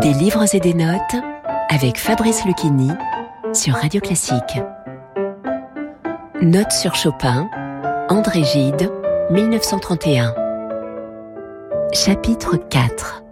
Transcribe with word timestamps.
Des 0.00 0.12
livres 0.12 0.54
et 0.54 0.60
des 0.60 0.74
notes 0.74 1.16
avec 1.70 1.98
Fabrice 1.98 2.44
Lucchini 2.44 2.90
sur 3.54 3.74
Radio 3.74 4.00
Classique. 4.00 4.60
Notes 6.42 6.72
sur 6.72 6.94
Chopin, 6.94 7.48
André 8.08 8.44
Gide, 8.44 8.90
1931. 9.30 10.34
Chapitre 11.92 12.56
4 12.56 13.22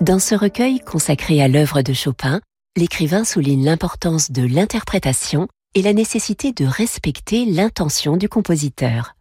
Dans 0.00 0.18
ce 0.18 0.34
recueil 0.34 0.80
consacré 0.80 1.42
à 1.42 1.48
l'œuvre 1.48 1.82
de 1.82 1.92
Chopin, 1.92 2.40
l'écrivain 2.76 3.24
souligne 3.24 3.64
l'importance 3.64 4.30
de 4.30 4.42
l'interprétation 4.42 5.48
et 5.74 5.82
la 5.82 5.92
nécessité 5.92 6.52
de 6.52 6.66
respecter 6.66 7.44
l'intention 7.46 8.16
du 8.16 8.28
compositeur. 8.28 9.14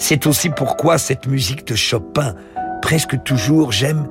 C'est 0.00 0.26
aussi 0.26 0.50
pourquoi 0.50 0.98
cette 0.98 1.28
musique 1.28 1.64
de 1.68 1.76
Chopin, 1.76 2.34
presque 2.82 3.22
toujours, 3.22 3.70
j'aime 3.70 4.08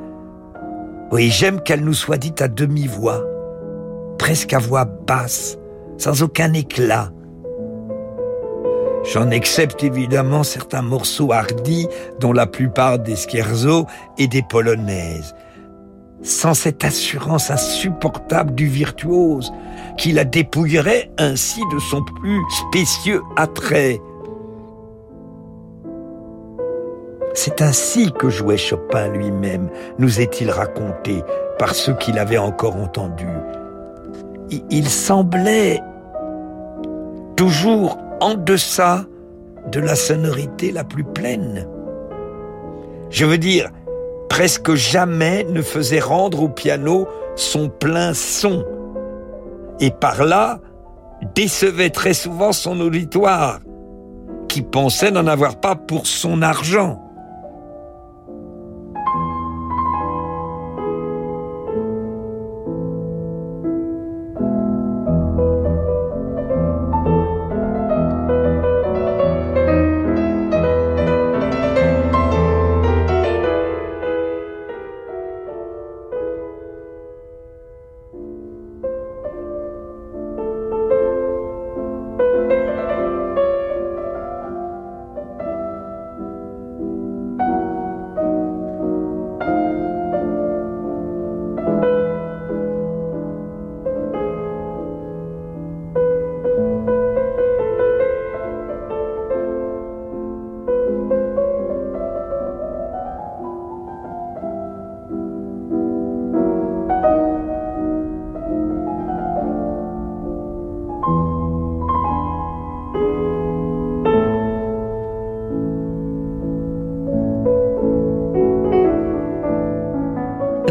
oui, 1.11 1.31
j'aime 1.31 1.59
qu'elle 1.61 1.84
nous 1.84 1.95
soit 1.95 2.17
dite 2.17 2.39
à 2.39 2.47
demi-voix, 2.47 3.23
presque 4.20 4.53
à 4.53 4.59
voix 4.59 4.85
basse, 4.85 5.57
sans 5.97 6.21
aucun 6.21 6.53
éclat. 6.53 7.11
J'en 9.11 9.31
accepte 9.31 9.83
évidemment 9.83 10.44
certains 10.44 10.83
morceaux 10.83 11.31
hardis, 11.33 11.88
dont 12.19 12.31
la 12.31 12.45
plupart 12.45 13.00
des 13.00 13.16
scherzo 13.16 13.88
et 14.19 14.28
des 14.28 14.44
polonaises, 14.44 15.33
sans 16.22 16.53
cette 16.53 16.85
assurance 16.85 17.50
insupportable 17.50 18.53
du 18.53 18.67
virtuose, 18.67 19.52
qui 19.97 20.11
la 20.11 20.25
dépouillerait 20.25 21.09
ainsi 21.17 21.61
de 21.73 21.80
son 21.80 22.03
plus 22.03 22.39
spécieux 22.67 23.23
attrait. 23.35 24.00
C'est 27.41 27.61
ainsi 27.61 28.11
que 28.11 28.27
jouait 28.27 28.57
Chopin 28.57 29.07
lui-même, 29.07 29.69
nous 29.97 30.19
est-il 30.19 30.51
raconté 30.51 31.23
par 31.57 31.73
ceux 31.73 31.93
qui 31.93 32.11
l'avaient 32.11 32.37
encore 32.37 32.75
entendu. 32.75 33.29
Il 34.69 34.89
semblait 34.89 35.81
toujours 37.37 37.97
en 38.19 38.33
deçà 38.33 39.05
de 39.71 39.79
la 39.79 39.95
sonorité 39.95 40.73
la 40.73 40.83
plus 40.83 41.05
pleine. 41.05 41.65
Je 43.09 43.23
veux 43.23 43.37
dire, 43.37 43.69
presque 44.27 44.73
jamais 44.73 45.45
ne 45.45 45.61
faisait 45.61 46.01
rendre 46.01 46.43
au 46.43 46.49
piano 46.49 47.07
son 47.37 47.69
plein 47.69 48.13
son, 48.13 48.65
et 49.79 49.91
par 49.91 50.25
là 50.25 50.59
décevait 51.35 51.89
très 51.89 52.13
souvent 52.13 52.51
son 52.51 52.81
auditoire, 52.81 53.61
qui 54.49 54.61
pensait 54.61 55.11
n'en 55.11 55.25
avoir 55.25 55.55
pas 55.61 55.75
pour 55.75 56.05
son 56.05 56.41
argent. 56.41 57.05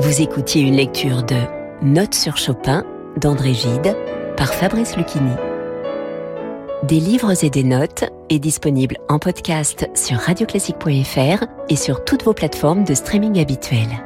Vous 0.00 0.22
écoutiez 0.22 0.62
une 0.62 0.76
lecture 0.76 1.24
de 1.24 1.34
Notes 1.82 2.14
sur 2.14 2.36
Chopin 2.36 2.84
d'André 3.16 3.52
Gide 3.52 3.96
par 4.36 4.54
Fabrice 4.54 4.96
Lucchini. 4.96 5.32
Des 6.84 7.00
livres 7.00 7.42
et 7.42 7.50
des 7.50 7.64
notes 7.64 8.04
est 8.30 8.38
disponible 8.38 8.98
en 9.08 9.18
podcast 9.18 9.90
sur 9.94 10.18
radioclassique.fr 10.18 11.44
et 11.68 11.74
sur 11.74 12.04
toutes 12.04 12.22
vos 12.22 12.32
plateformes 12.32 12.84
de 12.84 12.94
streaming 12.94 13.40
habituelles. 13.40 14.04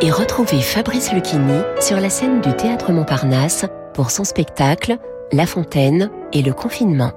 Et 0.00 0.10
retrouvez 0.10 0.62
Fabrice 0.62 1.12
Lucchini 1.12 1.60
sur 1.78 2.00
la 2.00 2.08
scène 2.08 2.40
du 2.40 2.56
Théâtre 2.56 2.92
Montparnasse 2.92 3.66
pour 3.92 4.10
son 4.10 4.24
spectacle 4.24 4.96
La 5.32 5.44
Fontaine 5.44 6.10
et 6.32 6.40
le 6.40 6.54
confinement. 6.54 7.12